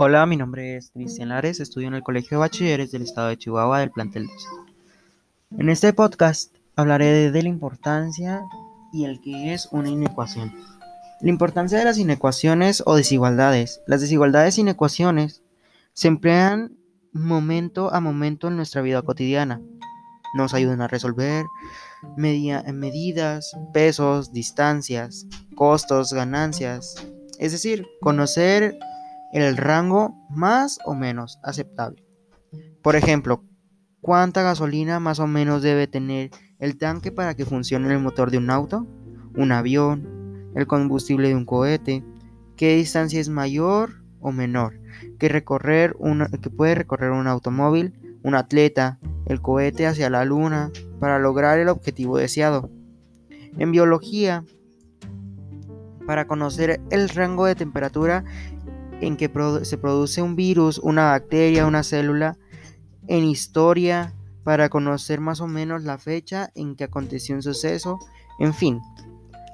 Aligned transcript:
Hola, 0.00 0.26
mi 0.26 0.36
nombre 0.36 0.76
es 0.76 0.92
Cristian 0.92 1.30
Lares, 1.30 1.58
estudio 1.58 1.88
en 1.88 1.94
el 1.94 2.04
Colegio 2.04 2.36
de 2.36 2.42
Bachilleres 2.42 2.92
del 2.92 3.02
Estado 3.02 3.30
de 3.30 3.36
Chihuahua 3.36 3.80
del 3.80 3.90
plantel 3.90 4.28
12. 4.28 4.48
En 5.58 5.68
este 5.70 5.92
podcast 5.92 6.54
hablaré 6.76 7.32
de 7.32 7.42
la 7.42 7.48
importancia 7.48 8.44
y 8.92 9.06
el 9.06 9.20
que 9.20 9.52
es 9.52 9.68
una 9.72 9.88
inecuación. 9.88 10.54
La 11.20 11.30
importancia 11.30 11.80
de 11.80 11.84
las 11.84 11.98
inecuaciones 11.98 12.80
o 12.86 12.94
desigualdades. 12.94 13.80
Las 13.88 14.00
desigualdades 14.00 14.56
e 14.56 14.60
inecuaciones 14.60 15.42
se 15.94 16.06
emplean 16.06 16.76
momento 17.12 17.92
a 17.92 17.98
momento 17.98 18.46
en 18.46 18.54
nuestra 18.54 18.82
vida 18.82 19.02
cotidiana. 19.02 19.60
Nos 20.32 20.54
ayudan 20.54 20.80
a 20.80 20.86
resolver 20.86 21.44
medidas, 22.16 23.50
pesos, 23.72 24.32
distancias, 24.32 25.26
costos, 25.56 26.12
ganancias. 26.12 27.04
Es 27.40 27.50
decir, 27.50 27.84
conocer 28.00 28.78
el 29.32 29.56
rango 29.56 30.14
más 30.30 30.78
o 30.84 30.94
menos 30.94 31.38
aceptable. 31.42 32.04
Por 32.82 32.96
ejemplo, 32.96 33.44
¿cuánta 34.00 34.42
gasolina 34.42 35.00
más 35.00 35.20
o 35.20 35.26
menos 35.26 35.62
debe 35.62 35.86
tener 35.86 36.30
el 36.58 36.78
tanque 36.78 37.12
para 37.12 37.34
que 37.34 37.44
funcione 37.44 37.92
el 37.92 38.00
motor 38.00 38.30
de 38.30 38.38
un 38.38 38.50
auto, 38.50 38.86
un 39.36 39.52
avión, 39.52 40.50
el 40.54 40.66
combustible 40.66 41.28
de 41.28 41.34
un 41.34 41.44
cohete? 41.44 42.04
¿Qué 42.56 42.76
distancia 42.76 43.20
es 43.20 43.28
mayor 43.28 44.02
o 44.20 44.32
menor 44.32 44.80
que, 45.18 45.28
recorrer 45.28 45.94
que 46.42 46.50
puede 46.50 46.74
recorrer 46.74 47.10
un 47.10 47.26
automóvil, 47.26 48.18
un 48.22 48.34
atleta, 48.34 48.98
el 49.26 49.40
cohete 49.40 49.86
hacia 49.86 50.10
la 50.10 50.24
luna 50.24 50.70
para 50.98 51.18
lograr 51.18 51.58
el 51.58 51.68
objetivo 51.68 52.18
deseado? 52.18 52.70
En 53.58 53.72
biología, 53.72 54.44
para 56.08 56.26
conocer 56.26 56.80
el 56.90 57.10
rango 57.10 57.44
de 57.44 57.54
temperatura 57.54 58.24
en 59.00 59.16
que 59.16 59.30
se 59.62 59.78
produce 59.78 60.22
un 60.22 60.36
virus, 60.36 60.78
una 60.78 61.10
bacteria, 61.10 61.66
una 61.66 61.82
célula, 61.82 62.36
en 63.06 63.24
historia, 63.24 64.14
para 64.44 64.68
conocer 64.68 65.20
más 65.20 65.40
o 65.40 65.46
menos 65.46 65.84
la 65.84 65.98
fecha 65.98 66.50
en 66.54 66.74
que 66.74 66.84
aconteció 66.84 67.34
un 67.34 67.42
suceso, 67.42 67.98
en 68.38 68.54
fin. 68.54 68.80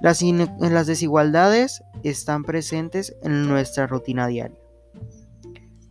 Las, 0.00 0.22
las 0.22 0.86
desigualdades 0.86 1.82
están 2.02 2.42
presentes 2.42 3.14
en 3.22 3.46
nuestra 3.48 3.86
rutina 3.86 4.26
diaria. 4.26 4.58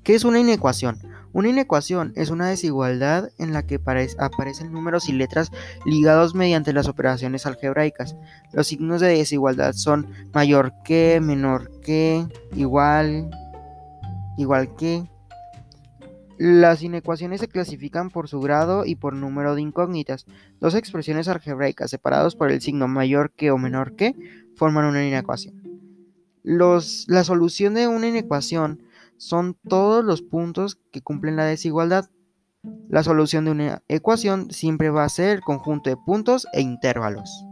¿Qué 0.04 0.16
es 0.16 0.24
una 0.24 0.40
inecuación? 0.40 1.00
Una 1.32 1.50
inecuación 1.50 2.14
es 2.16 2.32
una 2.32 2.50
desigualdad 2.50 3.30
en 3.38 3.54
la 3.54 3.66
que 3.66 3.80
aparecen 4.18 4.72
números 4.72 5.08
y 5.08 5.14
letras 5.14 5.52
ligados 5.86 6.34
mediante 6.34 6.74
las 6.74 6.88
operaciones 6.88 7.46
algebraicas. 7.46 8.16
Los 8.52 8.68
signos 8.68 9.00
de 9.00 9.10
desigualdad 9.10 9.74
son 9.74 10.10
mayor 10.34 10.74
que, 10.84 11.20
menor 11.22 11.70
que, 11.82 12.26
igual, 12.56 13.30
igual 14.40 14.76
que. 14.76 15.04
Las 16.38 16.82
inecuaciones 16.84 17.42
se 17.42 17.50
clasifican 17.50 18.10
por 18.10 18.30
su 18.30 18.40
grado 18.40 18.86
y 18.86 18.96
por 18.96 19.14
número 19.14 19.56
de 19.56 19.62
incógnitas. 19.62 20.26
Dos 20.62 20.74
expresiones 20.74 21.28
algebraicas 21.28 21.92
separados 21.92 22.38
por 22.38 22.50
el 22.50 22.62
signo 22.62 22.88
mayor 22.88 23.32
que 23.32 23.52
o 23.52 23.58
menor 23.58 23.98
que 23.98 24.16
forman 24.56 24.86
una 24.86 25.06
inecuación. 25.06 25.62
la 26.44 27.24
solución 27.26 27.74
de 27.74 27.90
una 27.90 28.08
inecuación 28.08 28.84
son 29.18 29.58
todos 29.68 30.06
los 30.06 30.22
puntos 30.22 30.80
que 30.92 31.02
cumplen 31.02 31.36
la 31.36 31.44
desigualdad. 31.44 32.10
La 32.88 33.04
solución 33.04 33.44
de 33.44 33.52
una 33.52 33.84
ecuación 33.90 34.50
siempre 34.52 34.90
va 34.90 35.04
a 35.04 35.10
ser 35.10 35.32
el 35.32 35.42
conjunto 35.42 35.90
de 35.90 35.98
puntos 35.98 36.48
e 36.54 36.62
intervalos. 36.62 37.44